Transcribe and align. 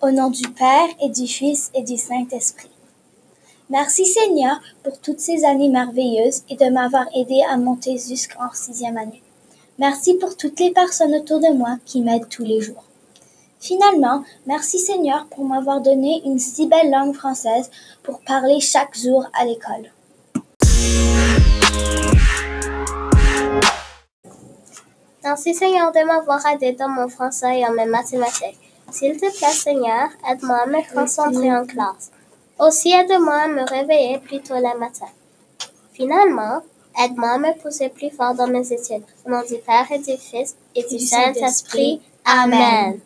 Au 0.00 0.12
nom 0.12 0.30
du 0.30 0.48
Père 0.48 0.88
et 1.02 1.08
du 1.08 1.26
Fils 1.26 1.72
et 1.74 1.82
du 1.82 1.96
Saint-Esprit. 1.96 2.70
Merci 3.68 4.06
Seigneur 4.06 4.60
pour 4.84 5.00
toutes 5.00 5.18
ces 5.18 5.44
années 5.44 5.70
merveilleuses 5.70 6.44
et 6.48 6.54
de 6.54 6.70
m'avoir 6.70 7.06
aidé 7.16 7.42
à 7.50 7.56
monter 7.56 7.98
jusqu'en 7.98 8.48
sixième 8.54 8.96
année. 8.96 9.20
Merci 9.76 10.14
pour 10.14 10.36
toutes 10.36 10.60
les 10.60 10.70
personnes 10.70 11.16
autour 11.16 11.40
de 11.40 11.52
moi 11.52 11.78
qui 11.84 12.02
m'aident 12.02 12.28
tous 12.28 12.44
les 12.44 12.60
jours. 12.60 12.84
Finalement, 13.58 14.22
merci 14.46 14.78
Seigneur 14.78 15.26
pour 15.26 15.44
m'avoir 15.44 15.80
donné 15.80 16.22
une 16.24 16.38
si 16.38 16.68
belle 16.68 16.92
langue 16.92 17.16
française 17.16 17.68
pour 18.04 18.20
parler 18.20 18.60
chaque 18.60 18.96
jour 18.96 19.26
à 19.34 19.44
l'école. 19.44 19.90
Merci 25.24 25.54
Seigneur 25.54 25.90
de 25.90 26.06
m'avoir 26.06 26.46
aidé 26.46 26.70
dans 26.70 26.88
mon 26.88 27.08
français 27.08 27.58
et 27.58 27.66
en 27.66 27.72
mes 27.72 27.86
mathématiques. 27.86 28.67
S'il 28.90 29.16
te 29.16 29.38
plaît 29.38 29.52
Seigneur, 29.52 30.08
aide-moi 30.28 30.56
à 30.62 30.66
me 30.66 30.94
concentrer 30.94 31.52
en 31.52 31.66
classe. 31.66 32.10
Aussi 32.58 32.92
aide-moi 32.92 33.34
à 33.34 33.48
me 33.48 33.62
réveiller 33.68 34.18
plus 34.18 34.40
tôt 34.40 34.54
le 34.54 34.78
matin. 34.78 35.06
Finalement, 35.92 36.62
aide-moi 36.98 37.30
à 37.30 37.38
me 37.38 37.60
pousser 37.60 37.88
plus 37.88 38.10
fort 38.10 38.34
dans 38.34 38.48
mes 38.48 38.72
études. 38.72 39.04
Au 39.24 39.30
nom 39.30 39.42
du 39.42 39.58
Père 39.58 39.86
et 39.92 39.98
du 39.98 40.16
Fils 40.16 40.56
et 40.74 40.84
du 40.84 40.98
Saint-Esprit. 40.98 42.00
Amen. 42.24 43.00